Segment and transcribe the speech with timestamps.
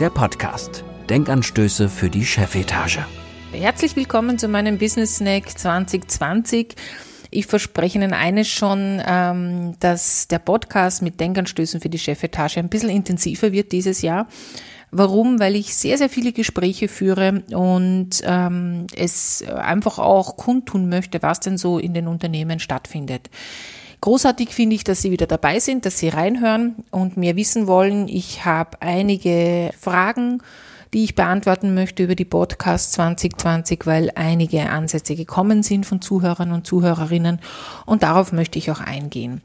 [0.00, 0.82] der Podcast.
[1.08, 3.06] Denkanstöße für die Chefetage.
[3.52, 6.74] Herzlich willkommen zu meinem Business Snack 2020.
[7.30, 12.68] Ich verspreche Ihnen eines schon, ähm, dass der Podcast mit Denkanstößen für die Chefetage ein
[12.68, 14.26] bisschen intensiver wird dieses Jahr.
[14.90, 15.38] Warum?
[15.38, 21.38] Weil ich sehr, sehr viele Gespräche führe und ähm, es einfach auch kundtun möchte, was
[21.38, 23.30] denn so in den Unternehmen stattfindet.
[24.04, 28.06] Großartig finde ich, dass Sie wieder dabei sind, dass Sie reinhören und mehr wissen wollen.
[28.06, 30.42] Ich habe einige Fragen
[30.94, 36.52] die ich beantworten möchte über die Podcast 2020, weil einige Ansätze gekommen sind von Zuhörern
[36.52, 37.40] und Zuhörerinnen
[37.84, 39.42] und darauf möchte ich auch eingehen.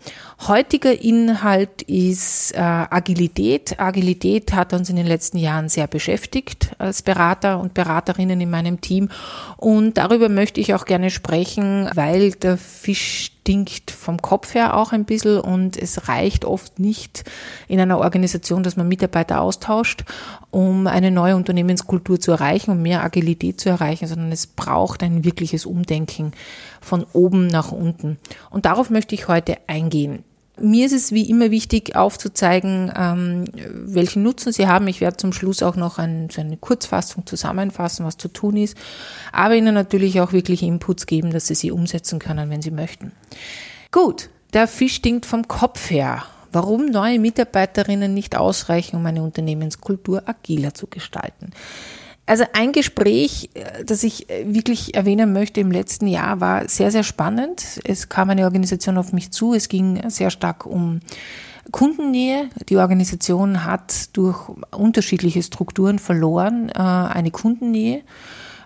[0.48, 3.80] Heutiger Inhalt ist äh, Agilität.
[3.80, 8.80] Agilität hat uns in den letzten Jahren sehr beschäftigt als Berater und Beraterinnen in meinem
[8.80, 9.09] Team
[9.58, 14.92] und darüber möchte ich auch gerne sprechen, weil der Fisch stinkt vom Kopf her auch
[14.92, 17.23] ein bisschen und es reicht oft nicht
[17.68, 20.04] in einer Organisation, dass man Mitarbeiter austauscht,
[20.52, 25.23] um eine neue Unternehmenskultur zu erreichen, um mehr Agilität zu erreichen, sondern es braucht ein
[25.23, 26.34] wirkliches Umdenken
[26.80, 28.20] von oben nach unten.
[28.52, 30.23] Und darauf möchte ich heute eingehen.
[30.61, 34.88] Mir ist es wie immer wichtig aufzuzeigen, ähm, welchen Nutzen Sie haben.
[34.88, 38.77] Ich werde zum Schluss auch noch ein, so eine Kurzfassung zusammenfassen, was zu tun ist,
[39.31, 43.11] aber Ihnen natürlich auch wirklich Inputs geben, dass Sie sie umsetzen können, wenn Sie möchten.
[43.91, 46.23] Gut, der Fisch stinkt vom Kopf her.
[46.52, 51.52] Warum neue Mitarbeiterinnen nicht ausreichen, um eine Unternehmenskultur agiler zu gestalten?
[52.30, 56.91] Also ein Gespräch, äh, das ich äh, wirklich erwähnen möchte im letzten Jahr, war sehr,
[56.91, 57.80] sehr spannend.
[57.86, 59.55] Es kam eine Organisation auf mich zu.
[59.55, 60.99] Es ging sehr stark um
[61.71, 62.49] Kundennähe.
[62.70, 68.04] Die Organisation hat durch unterschiedliche Strukturen verloren äh, eine Kundennähe.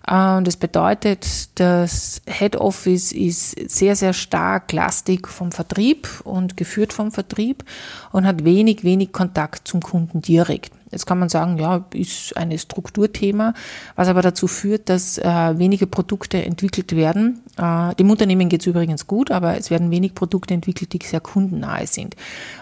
[0.05, 1.25] Und das bedeutet,
[1.59, 7.63] das Head Office ist sehr, sehr stark lastig vom Vertrieb und geführt vom Vertrieb
[8.11, 10.73] und hat wenig, wenig Kontakt zum Kunden direkt.
[10.91, 13.55] Jetzt kann man sagen, ja, ist ein Strukturthema,
[13.95, 17.41] was aber dazu führt, dass äh, wenige Produkte entwickelt werden.
[17.57, 21.21] Äh, dem Unternehmen geht es übrigens gut, aber es werden wenig Produkte entwickelt, die sehr
[21.21, 22.15] kundennahe sind,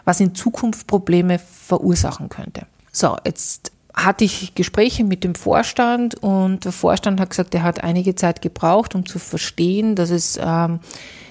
[0.06, 2.68] was in Zukunft Probleme verursachen könnte.
[2.94, 7.84] So, jetzt hatte ich Gespräche mit dem Vorstand und der Vorstand hat gesagt, er hat
[7.84, 10.79] einige Zeit gebraucht, um zu verstehen, dass es ähm,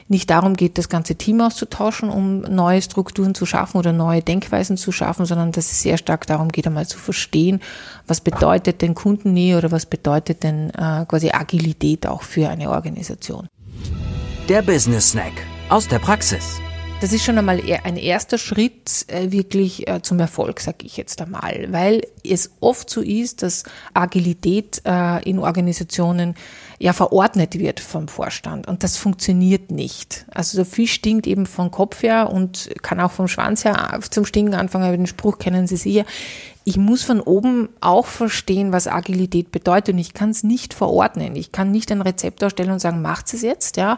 [0.09, 4.77] nicht darum geht, das ganze Team auszutauschen, um neue Strukturen zu schaffen oder neue Denkweisen
[4.77, 7.61] zu schaffen, sondern dass es sehr stark darum geht, einmal zu verstehen,
[8.09, 13.47] was bedeutet denn Kundennähe oder was bedeutet denn äh, quasi Agilität auch für eine Organisation.
[14.49, 15.33] Der Business Snack
[15.69, 16.61] aus der Praxis.
[17.01, 21.23] Das ist schon einmal ein erster Schritt äh, wirklich äh, zum Erfolg, sage ich jetzt
[21.23, 26.35] einmal, weil es oft so ist, dass Agilität äh, in Organisationen
[26.79, 28.69] ja verordnet wird vom Vorstand.
[28.69, 30.27] Und das funktioniert nicht.
[30.31, 34.27] Also der Fisch stinkt eben vom Kopf her und kann auch vom Schwanz her zum
[34.27, 36.05] Stinken anfangen, aber den Spruch kennen Sie sicher
[36.65, 41.35] ich muss von oben auch verstehen, was Agilität bedeutet und ich kann es nicht verordnen.
[41.35, 43.97] Ich kann nicht ein Rezept ausstellen und sagen, macht es jetzt, ja,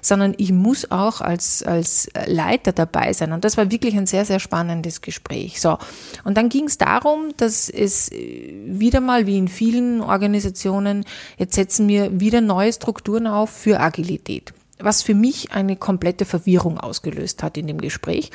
[0.00, 3.32] sondern ich muss auch als, als Leiter dabei sein.
[3.32, 5.60] Und das war wirklich ein sehr, sehr spannendes Gespräch.
[5.60, 5.76] So.
[6.22, 11.04] Und dann ging es darum, dass es wieder mal, wie in vielen Organisationen,
[11.36, 16.78] jetzt setzen wir wieder neue Strukturen auf für Agilität was für mich eine komplette Verwirrung
[16.78, 18.30] ausgelöst hat in dem Gespräch,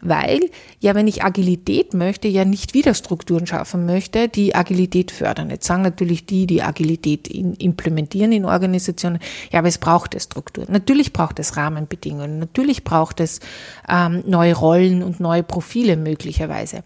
[0.00, 0.40] weil
[0.80, 5.50] ja, wenn ich Agilität möchte, ja nicht wieder Strukturen schaffen möchte, die Agilität fördern.
[5.50, 9.18] Jetzt sagen natürlich die, die Agilität in, implementieren in Organisationen,
[9.50, 10.70] ja, aber es braucht es Strukturen.
[10.70, 13.40] Natürlich braucht es Rahmenbedingungen, natürlich braucht es
[13.88, 16.82] ähm, neue Rollen und neue Profile möglicherweise.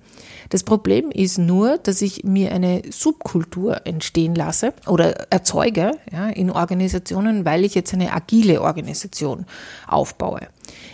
[0.48, 6.50] Das Problem ist nur, dass ich mir eine Subkultur entstehen lasse oder erzeuge ja, in
[6.50, 8.91] Organisationen, weil ich jetzt eine agile Organisation
[9.86, 10.48] aufbaue.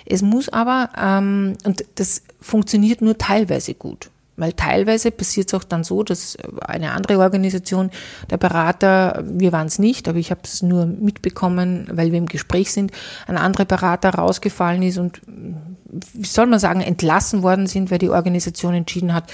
[0.06, 4.10] Es muss aber, ähm, und das funktioniert nur teilweise gut.
[4.38, 7.90] Weil teilweise passiert es auch dann so, dass eine andere Organisation,
[8.30, 12.26] der Berater, wir waren es nicht, aber ich habe es nur mitbekommen, weil wir im
[12.26, 12.92] Gespräch sind,
[13.26, 18.10] ein anderer Berater rausgefallen ist und, wie soll man sagen, entlassen worden sind, weil die
[18.10, 19.24] Organisation entschieden hat,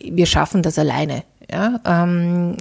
[0.00, 1.24] wir schaffen das alleine.
[1.50, 2.56] Ja, ähm,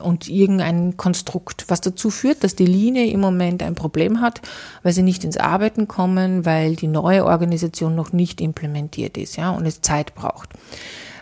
[0.00, 4.40] und irgendein Konstrukt, was dazu führt, dass die Linie im Moment ein Problem hat,
[4.82, 9.50] weil sie nicht ins Arbeiten kommen, weil die neue Organisation noch nicht implementiert ist, ja,
[9.50, 10.50] und es Zeit braucht.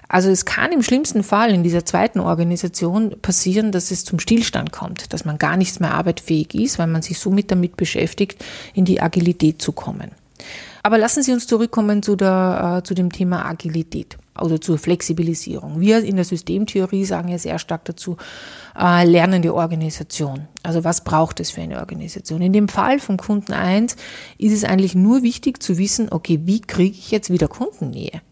[0.09, 4.71] Also es kann im schlimmsten Fall in dieser zweiten Organisation passieren, dass es zum Stillstand
[4.71, 8.45] kommt, dass man gar nichts mehr arbeitfähig ist, weil man sich somit damit beschäftigt,
[8.75, 10.11] in die Agilität zu kommen.
[10.83, 15.81] Aber lassen Sie uns zurückkommen zu, der, äh, zu dem Thema Agilität oder zur Flexibilisierung.
[15.81, 18.17] Wir in der Systemtheorie sagen ja sehr stark dazu,
[18.79, 20.49] äh, lernende Organisation.
[20.63, 22.41] Also was braucht es für eine Organisation?
[22.41, 23.97] In dem Fall vom Kunden 1
[24.39, 28.23] ist es eigentlich nur wichtig zu wissen, okay, wie kriege ich jetzt wieder Kundennähe?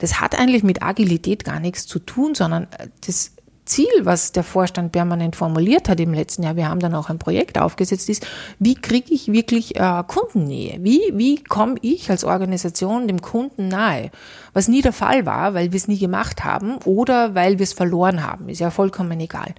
[0.00, 3.32] Das hat eigentlich mit Agilität gar nichts zu tun, sondern äh, das
[3.68, 7.18] Ziel, was der Vorstand permanent formuliert hat im letzten Jahr, wir haben dann auch ein
[7.18, 8.26] Projekt aufgesetzt, ist,
[8.58, 10.78] wie kriege ich wirklich äh, Kundennähe?
[10.80, 14.10] Wie, wie komme ich als Organisation dem Kunden nahe?
[14.52, 17.72] Was nie der Fall war, weil wir es nie gemacht haben oder weil wir es
[17.72, 19.54] verloren haben, ist ja vollkommen egal.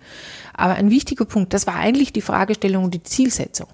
[0.53, 3.67] Aber ein wichtiger Punkt, das war eigentlich die Fragestellung und die Zielsetzung.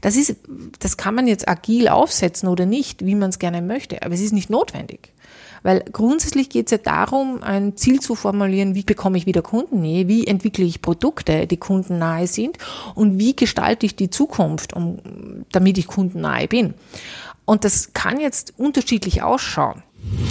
[0.00, 0.36] Das ist,
[0.78, 4.20] das kann man jetzt agil aufsetzen oder nicht, wie man es gerne möchte, aber es
[4.20, 5.12] ist nicht notwendig.
[5.62, 10.08] Weil grundsätzlich geht es ja darum, ein Ziel zu formulieren, wie bekomme ich wieder Kundennähe,
[10.08, 12.58] wie entwickle ich Produkte, die kundennahe sind
[12.94, 14.98] und wie gestalte ich die Zukunft, um,
[15.52, 16.74] damit ich kundennahe bin.
[17.44, 19.82] Und das kann jetzt unterschiedlich ausschauen.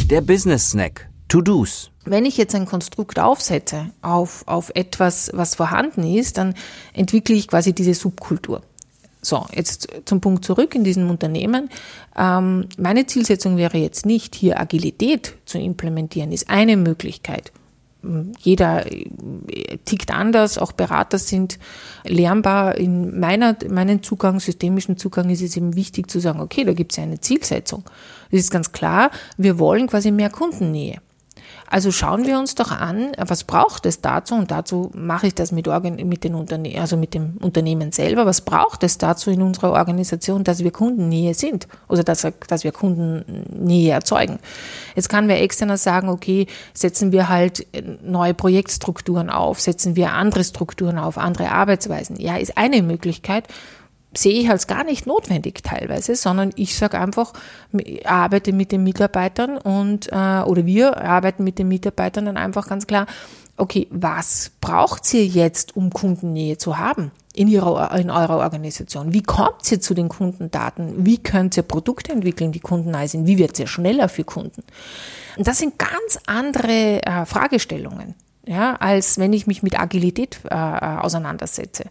[0.09, 1.09] Der Business Snack.
[1.27, 1.91] To-Dos.
[2.05, 6.53] Wenn ich jetzt ein Konstrukt aufsetze auf, auf etwas, was vorhanden ist, dann
[6.93, 8.61] entwickle ich quasi diese Subkultur.
[9.21, 11.69] So, jetzt zum Punkt zurück in diesem Unternehmen.
[12.17, 17.51] Ähm, meine Zielsetzung wäre jetzt nicht, hier Agilität zu implementieren, ist eine Möglichkeit.
[18.39, 21.59] Jeder äh, tickt anders, auch Berater sind
[22.05, 22.77] lernbar.
[22.77, 26.91] In meiner, meinen Zugang, systemischen Zugang ist es eben wichtig zu sagen, okay, da gibt
[26.91, 27.83] es ja eine Zielsetzung.
[28.31, 31.01] Es ist ganz klar, wir wollen quasi mehr Kundennähe.
[31.69, 34.35] Also schauen wir uns doch an, was braucht es dazu?
[34.35, 35.67] Und dazu mache ich das mit,
[36.05, 38.25] mit, den Unterne also mit dem Unternehmen selber.
[38.25, 41.67] Was braucht es dazu in unserer Organisation, dass wir Kundennähe sind?
[41.89, 44.39] Oder dass, dass wir Kundennähe erzeugen?
[44.95, 47.67] Jetzt kann wer externer sagen, okay, setzen wir halt
[48.01, 52.15] neue Projektstrukturen auf, setzen wir andere Strukturen auf, andere Arbeitsweisen.
[52.17, 53.43] Ja, ist eine Möglichkeit
[54.15, 57.33] sehe ich als gar nicht notwendig teilweise, sondern ich sage einfach,
[57.73, 62.67] ich arbeite mit den Mitarbeitern und äh, oder wir arbeiten mit den Mitarbeitern dann einfach
[62.67, 63.05] ganz klar,
[63.57, 69.13] okay, was braucht ihr jetzt, um Kundennähe zu haben in, ihrer, in eurer Organisation?
[69.13, 71.05] Wie kommt ihr zu den Kundendaten?
[71.05, 73.27] Wie könnt ihr Produkte entwickeln, die kundennah sind?
[73.27, 74.63] Wie wird ihr schneller für Kunden?
[75.37, 78.15] Und das sind ganz andere äh, Fragestellungen
[78.47, 81.85] ja, als wenn ich mich mit Agilität äh, äh, auseinandersetze.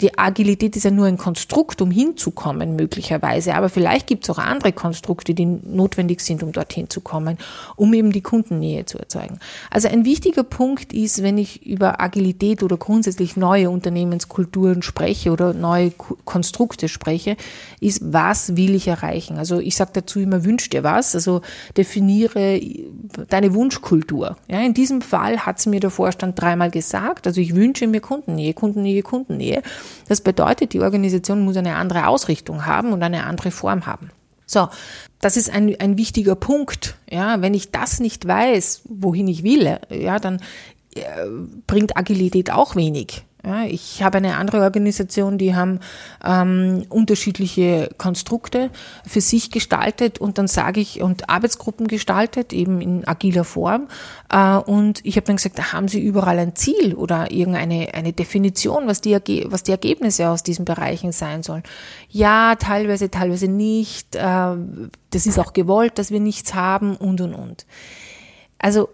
[0.00, 4.38] Die Agilität ist ja nur ein Konstrukt, um hinzukommen, möglicherweise, aber vielleicht gibt es auch
[4.38, 7.38] andere Konstrukte, die notwendig sind, um dorthin zu kommen,
[7.76, 9.38] um eben die Kundennähe zu erzeugen.
[9.70, 15.54] Also ein wichtiger Punkt ist, wenn ich über Agilität oder grundsätzlich neue Unternehmenskulturen spreche oder
[15.54, 15.92] neue
[16.24, 17.36] Konstrukte spreche,
[17.80, 19.38] ist, was will ich erreichen?
[19.38, 21.40] Also ich sage dazu immer, wünsch dir was, also
[21.76, 22.60] definiere
[23.28, 24.36] deine Wunschkultur.
[24.48, 27.26] Ja, in diesem Fall hat es mir der Vorstand dreimal gesagt.
[27.26, 29.62] Also ich wünsche mir Kundennähe, Kundennähe, Kundennähe.
[30.08, 34.10] Das bedeutet, die Organisation muss eine andere Ausrichtung haben und eine andere Form haben.
[34.46, 34.68] So,
[35.20, 36.96] das ist ein, ein wichtiger Punkt.
[37.10, 40.40] Ja, wenn ich das nicht weiß, wohin ich will, ja, dann
[40.94, 41.00] äh,
[41.66, 43.24] bringt Agilität auch wenig.
[43.44, 45.80] Ja, ich habe eine andere Organisation, die haben
[46.24, 48.70] ähm, unterschiedliche Konstrukte
[49.06, 53.88] für sich gestaltet und dann sage ich und Arbeitsgruppen gestaltet, eben in agiler Form.
[54.30, 58.14] Äh, und ich habe dann gesagt, da haben Sie überall ein Ziel oder irgendeine eine
[58.14, 59.14] Definition, was die,
[59.46, 61.64] was die Ergebnisse aus diesen Bereichen sein sollen.
[62.08, 64.16] Ja, teilweise, teilweise nicht.
[64.16, 64.56] Äh,
[65.10, 67.66] das ist auch gewollt, dass wir nichts haben und und und.
[68.58, 68.88] Also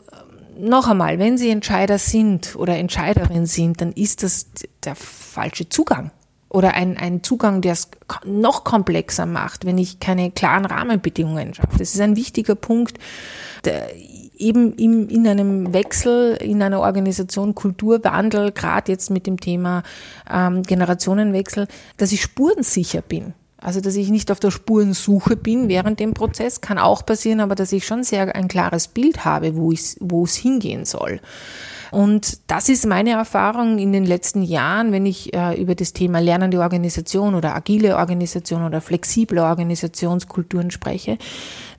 [0.60, 4.46] noch einmal, wenn Sie Entscheider sind oder Entscheiderin sind, dann ist das
[4.84, 6.10] der falsche Zugang.
[6.48, 7.88] Oder ein, ein Zugang, der es
[8.24, 11.78] noch komplexer macht, wenn ich keine klaren Rahmenbedingungen schaffe.
[11.78, 12.98] Das ist ein wichtiger Punkt,
[14.36, 19.82] eben im, in einem Wechsel, in einer Organisation, Kulturwandel, gerade jetzt mit dem Thema
[20.28, 23.34] ähm, Generationenwechsel, dass ich spurensicher bin.
[23.60, 27.54] Also, dass ich nicht auf der Spurensuche bin während dem Prozess, kann auch passieren, aber
[27.54, 31.20] dass ich schon sehr ein klares Bild habe, wo, es hingehen soll.
[31.90, 36.20] Und das ist meine Erfahrung in den letzten Jahren, wenn ich äh, über das Thema
[36.20, 41.18] lernende Organisation oder agile Organisation oder flexible Organisationskulturen spreche,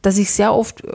[0.01, 0.89] dass ich sehr oft äh,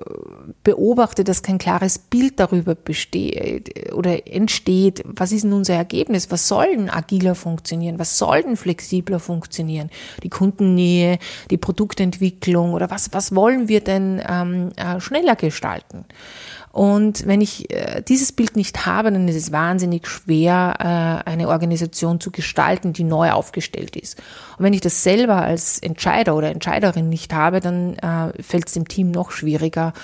[0.64, 6.48] beobachte, dass kein klares Bild darüber besteht oder entsteht, was ist denn unser Ergebnis, was
[6.48, 9.90] soll denn agiler funktionieren, was soll denn flexibler funktionieren,
[10.22, 11.18] die Kundennähe,
[11.50, 16.04] die Produktentwicklung oder was, was wollen wir denn ähm, äh, schneller gestalten.
[16.76, 20.74] Und wenn ich äh, dieses Bild nicht habe, dann ist es wahnsinnig schwer,
[21.24, 24.18] äh, eine Organisation zu gestalten, die neu aufgestellt ist.
[24.58, 28.74] Und wenn ich das selber als Entscheider oder Entscheiderin nicht habe, dann äh, fällt es
[28.74, 29.94] dem Team noch schwieriger,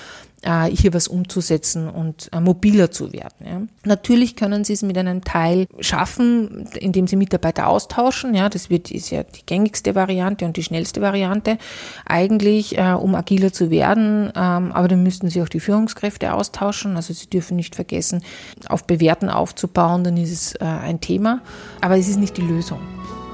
[0.44, 3.46] hier was umzusetzen und äh, mobiler zu werden.
[3.46, 3.62] Ja.
[3.84, 8.34] Natürlich können Sie es mit einem Teil schaffen, indem Sie Mitarbeiter austauschen.
[8.34, 11.58] Ja, das wird, ist ja die gängigste Variante und die schnellste Variante
[12.04, 14.32] eigentlich, äh, um agiler zu werden.
[14.34, 16.96] Ähm, aber dann müssten Sie auch die Führungskräfte austauschen.
[16.96, 18.22] Also Sie dürfen nicht vergessen,
[18.68, 21.40] auf Bewerten aufzubauen, dann ist es äh, ein Thema.
[21.80, 22.80] Aber es ist nicht die Lösung.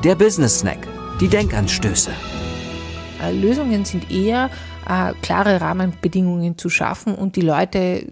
[0.04, 0.86] Der Business Snack.
[1.20, 2.10] Die Denkanstöße.
[3.22, 4.50] Äh, Lösungen sind eher
[4.88, 8.06] äh, klare Rahmenbedingungen zu schaffen und die Leute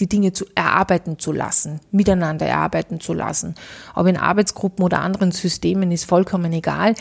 [0.00, 3.54] die Dinge zu erarbeiten zu lassen, miteinander erarbeiten zu lassen.
[3.94, 6.94] Ob in Arbeitsgruppen oder anderen Systemen ist vollkommen egal.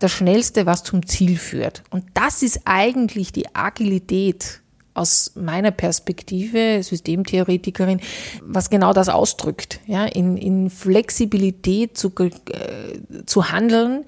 [0.00, 1.82] Das Schnellste, was zum Ziel führt.
[1.90, 4.60] Und das ist eigentlich die Agilität
[4.94, 8.00] aus meiner Perspektive, Systemtheoretikerin,
[8.42, 14.04] was genau das ausdrückt, ja, in, in Flexibilität zu, äh, zu handeln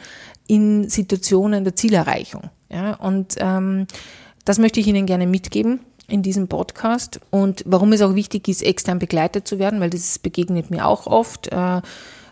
[0.46, 2.50] in Situationen der Zielerreichung.
[2.68, 3.86] Ja, und ähm,
[4.46, 8.62] das möchte ich Ihnen gerne mitgeben in diesem Podcast und warum es auch wichtig ist,
[8.62, 11.50] extern begleitet zu werden, weil das begegnet mir auch oft.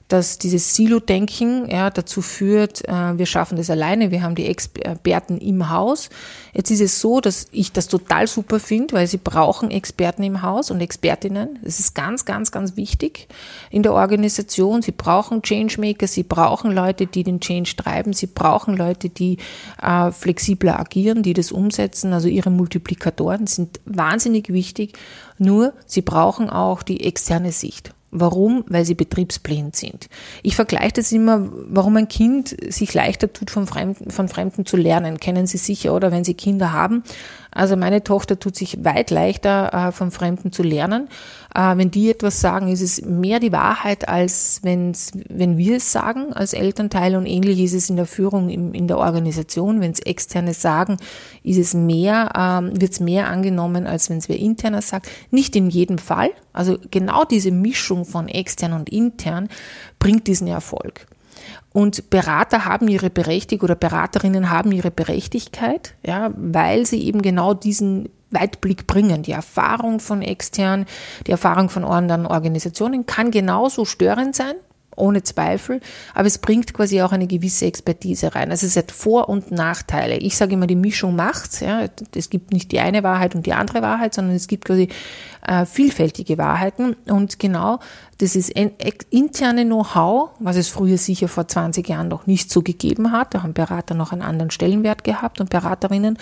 [0.09, 5.39] Dass dieses Silo-Denken ja, dazu führt, äh, wir schaffen das alleine, wir haben die Experten
[5.39, 6.11] im Haus.
[6.53, 10.43] Jetzt ist es so, dass ich das total super finde, weil sie brauchen Experten im
[10.43, 11.59] Haus und Expertinnen.
[11.63, 13.29] Das ist ganz, ganz, ganz wichtig
[13.71, 14.83] in der Organisation.
[14.83, 19.39] Sie brauchen Changemaker, sie brauchen Leute, die den Change treiben, sie brauchen Leute, die
[19.83, 22.13] äh, flexibler agieren, die das umsetzen.
[22.13, 24.99] Also ihre Multiplikatoren sind wahnsinnig wichtig.
[25.39, 27.95] Nur sie brauchen auch die externe Sicht.
[28.17, 28.65] Warum?
[28.69, 30.09] Weil sie betriebsblind sind.
[30.45, 34.77] Ich vergleiche das immer, warum ein Kind sich leichter tut, von Fremden, von Fremden zu
[34.77, 35.19] lernen.
[35.19, 37.03] Kennen Sie sicher, oder wenn Sie Kinder haben.
[37.51, 41.09] Also meine Tochter tut sich weit leichter, äh, von Fremden zu lernen.
[41.55, 45.93] Äh, wenn die etwas sagen, ist es mehr die Wahrheit, als wenn's, wenn wir es
[45.93, 47.17] sagen als Elternteil.
[47.17, 49.81] Und ähnlich ist es in der Führung, in der Organisation.
[49.81, 50.97] Wenn es Externe sagen,
[51.45, 55.09] ist es mehr, ähm, wird es mehr angenommen, als wenn es wer Interner sagt.
[55.31, 56.31] Nicht in jedem Fall.
[56.53, 59.49] Also genau diese Mischung von extern und intern
[59.99, 61.07] bringt diesen Erfolg.
[61.73, 67.53] Und Berater haben ihre Berechtigung oder Beraterinnen haben ihre Berechtigkeit, ja, weil sie eben genau
[67.53, 69.23] diesen Weitblick bringen.
[69.23, 70.87] Die Erfahrung von extern,
[71.27, 74.55] die Erfahrung von anderen Organisationen kann genauso störend sein,
[74.97, 75.81] ohne Zweifel,
[76.15, 78.51] aber es bringt quasi auch eine gewisse Expertise rein.
[78.51, 80.17] Also es hat Vor- und Nachteile.
[80.17, 81.61] Ich sage immer, die Mischung macht's.
[81.61, 81.87] Ja.
[82.15, 84.89] Es gibt nicht die eine Wahrheit und die andere Wahrheit, sondern es gibt quasi
[85.47, 86.95] äh, vielfältige Wahrheiten.
[87.09, 87.81] Und genau
[88.19, 93.13] das ist interne Know-how, was es früher sicher vor 20 Jahren noch nicht so gegeben
[93.13, 93.35] hat.
[93.35, 96.19] Da haben Berater noch einen anderen Stellenwert gehabt und Beraterinnen.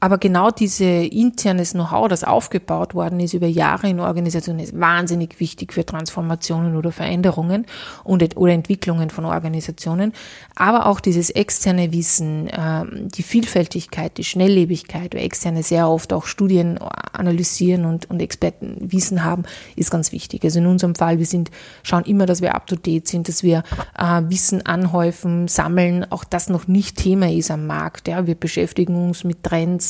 [0.00, 5.40] Aber genau diese internes Know-how, das aufgebaut worden ist über Jahre in Organisationen, ist wahnsinnig
[5.40, 7.66] wichtig für Transformationen oder Veränderungen
[8.04, 10.12] und, oder Entwicklungen von Organisationen.
[10.54, 16.26] Aber auch dieses externe Wissen, ähm, die Vielfältigkeit, die Schnelllebigkeit, weil externe sehr oft auch
[16.26, 20.44] Studien analysieren und, und Expertenwissen haben, ist ganz wichtig.
[20.44, 21.50] Also in unserem Fall, wir sind,
[21.82, 23.64] schauen immer, dass wir up to date sind, dass wir
[23.98, 28.06] äh, Wissen anhäufen, sammeln, auch das noch nicht Thema ist am Markt.
[28.06, 28.26] Ja.
[28.26, 29.87] Wir beschäftigen uns mit Trends,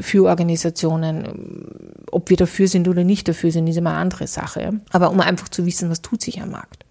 [0.00, 2.04] für Organisationen.
[2.10, 4.80] Ob wir dafür sind oder nicht dafür sind, ist immer eine andere Sache.
[4.90, 6.84] Aber um einfach zu wissen, was tut sich am Markt.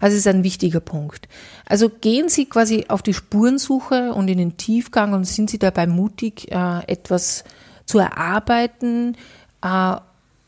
[0.00, 1.28] Also ist ein wichtiger Punkt.
[1.66, 5.86] Also gehen Sie quasi auf die Spurensuche und in den Tiefgang und sind Sie dabei
[5.86, 7.44] mutig, äh, etwas
[7.86, 9.16] zu erarbeiten,
[9.62, 9.96] äh,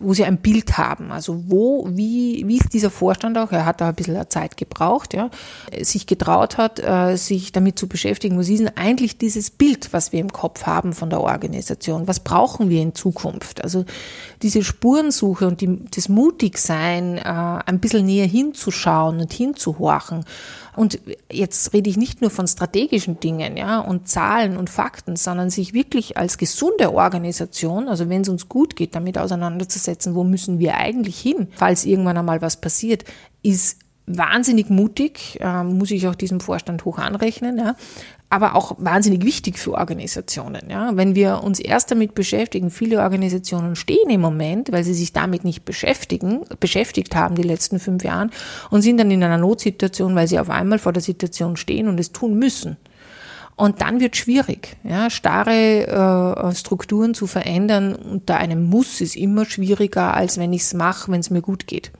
[0.02, 1.12] wo sie ein Bild haben.
[1.12, 5.14] Also wo, wie, wie ist dieser Vorstand auch, er hat da ein bisschen Zeit gebraucht,
[5.14, 5.30] ja,
[5.82, 10.12] sich getraut hat, äh, sich damit zu beschäftigen, was ist denn eigentlich dieses Bild, was
[10.12, 12.08] wir im Kopf haben von der Organisation?
[12.08, 13.62] Was brauchen wir in Zukunft?
[13.62, 13.84] Also
[14.42, 20.24] diese Spurensuche und die, das Mutigsein, äh, ein bisschen näher hinzuschauen und hinzuhorchen
[20.74, 25.50] und jetzt rede ich nicht nur von strategischen Dingen, ja, und Zahlen und Fakten, sondern
[25.50, 30.58] sich wirklich als gesunde Organisation, also wenn es uns gut geht, damit auseinanderzusetzen, wo müssen
[30.58, 33.04] wir eigentlich hin, falls irgendwann einmal was passiert,
[33.42, 37.76] ist wahnsinnig mutig, äh, muss ich auch diesem Vorstand hoch anrechnen, ja
[38.32, 40.70] aber auch wahnsinnig wichtig für Organisationen.
[40.70, 40.96] Ja?
[40.96, 45.44] Wenn wir uns erst damit beschäftigen, viele Organisationen stehen im Moment, weil sie sich damit
[45.44, 48.30] nicht beschäftigen, beschäftigt haben die letzten fünf Jahre
[48.70, 52.00] und sind dann in einer Notsituation, weil sie auf einmal vor der Situation stehen und
[52.00, 52.78] es tun müssen.
[53.56, 54.76] Und dann wird schwierig.
[54.82, 55.86] Ja, starre
[56.50, 61.12] äh, Strukturen zu verändern unter einem Muss ist immer schwieriger, als wenn ich es mache,
[61.12, 61.92] wenn es mir gut geht.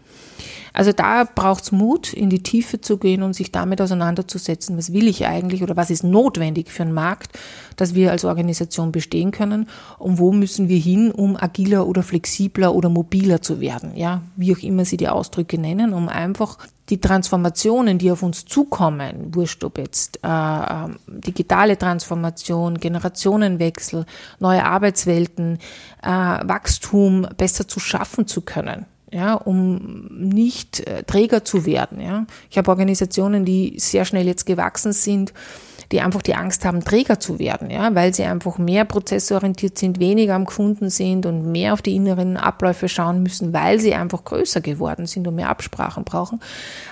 [0.73, 4.93] Also da braucht es Mut, in die Tiefe zu gehen und sich damit auseinanderzusetzen, was
[4.93, 7.39] will ich eigentlich oder was ist notwendig für einen Markt,
[7.77, 12.75] dass wir als Organisation bestehen können und wo müssen wir hin, um agiler oder flexibler
[12.75, 17.01] oder mobiler zu werden, ja, wie auch immer Sie die Ausdrücke nennen, um einfach die
[17.01, 24.05] Transformationen, die auf uns zukommen, wurscht ob jetzt äh, äh, digitale Transformation, Generationenwechsel,
[24.41, 25.59] neue Arbeitswelten,
[26.03, 32.01] äh, Wachstum besser zu schaffen zu können ja, um nicht äh, Träger zu werden.
[32.01, 32.27] Ja.
[32.51, 35.33] Ich habe Organisationen, die sehr schnell jetzt gewachsen sind,
[35.93, 40.01] die einfach die Angst haben, Träger zu werden, ja, weil sie einfach mehr prozessorientiert sind,
[40.01, 44.25] weniger am Kunden sind und mehr auf die inneren Abläufe schauen müssen, weil sie einfach
[44.25, 46.41] größer geworden sind und mehr Absprachen brauchen.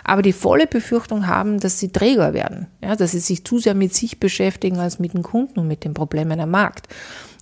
[0.05, 3.75] Aber die volle Befürchtung haben, dass sie Träger werden, ja, dass sie sich zu sehr
[3.75, 6.87] mit sich beschäftigen als mit den Kunden und mit den Problemen am Markt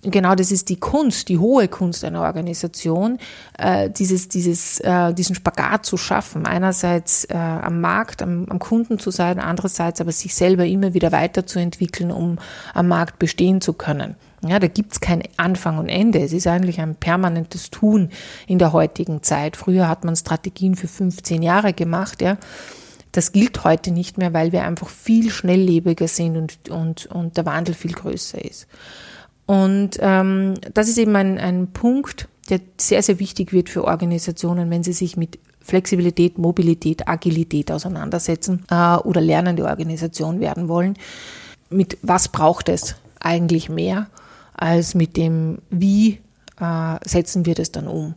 [0.03, 3.17] genau das ist die Kunst, die hohe Kunst einer Organisation,
[3.57, 6.45] äh, dieses, dieses, äh, diesen Spagat zu schaffen.
[6.45, 11.11] Einerseits äh, am Markt, am, am Kunden zu sein, andererseits aber sich selber immer wieder
[11.11, 12.37] weiterzuentwickeln, um
[12.73, 14.15] am Markt bestehen zu können.
[14.47, 16.19] Ja, da gibt's kein Anfang und Ende.
[16.19, 18.09] Es ist eigentlich ein permanentes Tun
[18.47, 19.57] in der heutigen Zeit.
[19.57, 22.37] Früher hat man Strategien für 15 Jahre gemacht, ja.
[23.11, 27.45] Das gilt heute nicht mehr, weil wir einfach viel schnelllebiger sind und, und, und der
[27.47, 28.67] Wandel viel größer ist.
[29.49, 34.69] Und ähm, das ist eben ein, ein Punkt, der sehr, sehr wichtig wird für Organisationen,
[34.69, 40.99] wenn sie sich mit Flexibilität, Mobilität, Agilität auseinandersetzen äh, oder lernende Organisation werden wollen.
[41.71, 44.05] Mit was braucht es eigentlich mehr
[44.53, 46.19] als mit dem Wie
[46.61, 48.13] äh, setzen wir das dann um?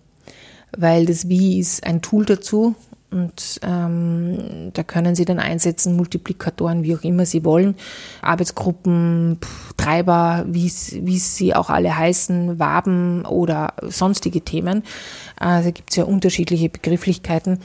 [0.76, 2.74] Weil das Wie ist ein Tool dazu,
[3.12, 7.76] und ähm, da können Sie dann einsetzen, Multiplikatoren, wie auch immer Sie wollen,
[8.23, 9.38] Arbeitsgruppen,
[9.76, 14.83] Treiber, wie sie auch alle heißen, Waben oder sonstige Themen.
[15.37, 17.59] Also gibt es ja unterschiedliche Begrifflichkeiten,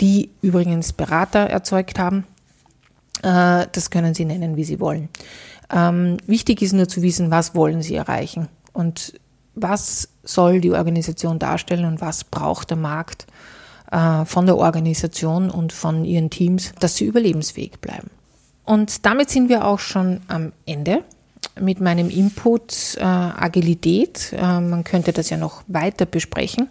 [0.00, 2.24] die übrigens Berater erzeugt haben.
[3.22, 5.08] Äh, das können Sie nennen, wie Sie wollen.
[5.72, 9.18] Ähm, wichtig ist nur zu wissen, was wollen Sie erreichen und
[9.54, 13.26] was soll die Organisation darstellen und was braucht der Markt
[13.92, 18.10] äh, von der Organisation und von ihren Teams, dass sie überlebensfähig bleiben.
[18.64, 21.02] Und damit sind wir auch schon am Ende
[21.60, 24.32] mit meinem Input äh, Agilität.
[24.32, 26.68] Äh, man könnte das ja noch weiter besprechen,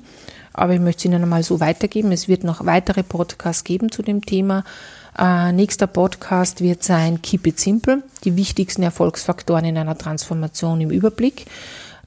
[0.53, 2.11] aber ich möchte es Ihnen einmal so weitergeben.
[2.11, 4.63] Es wird noch weitere Podcasts geben zu dem Thema.
[5.17, 10.89] Äh, nächster Podcast wird sein Keep It Simple, die wichtigsten Erfolgsfaktoren in einer Transformation im
[10.89, 11.45] Überblick.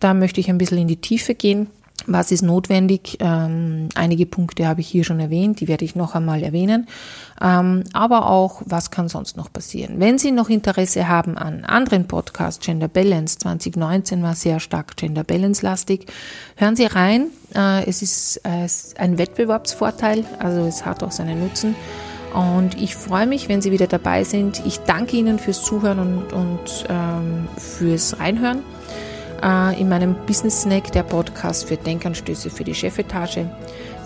[0.00, 1.68] Da möchte ich ein bisschen in die Tiefe gehen
[2.06, 3.18] was ist notwendig?
[3.20, 6.86] Ähm, einige Punkte habe ich hier schon erwähnt, die werde ich noch einmal erwähnen.
[7.40, 10.00] Ähm, aber auch, was kann sonst noch passieren?
[10.00, 15.24] Wenn Sie noch Interesse haben an anderen Podcasts, Gender Balance 2019 war sehr stark Gender
[15.24, 16.06] Balance lastig,
[16.56, 17.28] hören Sie rein.
[17.54, 18.68] Äh, es ist äh,
[19.00, 21.74] ein Wettbewerbsvorteil, also es hat auch seinen Nutzen.
[22.34, 24.60] Und ich freue mich, wenn Sie wieder dabei sind.
[24.66, 28.64] Ich danke Ihnen fürs Zuhören und, und ähm, fürs Reinhören
[29.78, 33.46] in meinem Business Snack, der Podcast für Denkanstöße für die Chefetage.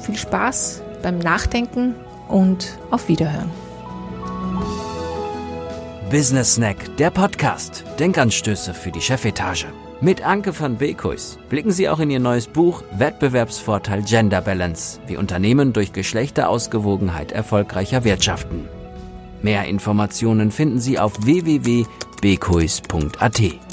[0.03, 1.95] Viel Spaß beim Nachdenken
[2.29, 3.51] und auf Wiederhören.
[6.11, 7.85] Business Snack, der Podcast.
[7.99, 9.67] Denkanstöße für die Chefetage.
[10.01, 15.19] Mit Anke van Beekhuis blicken Sie auch in Ihr neues Buch Wettbewerbsvorteil Gender Balance, wie
[15.19, 18.69] Unternehmen durch Geschlechterausgewogenheit erfolgreicher wirtschaften.
[19.43, 23.68] Mehr Informationen finden Sie auf www.beekhuis.at.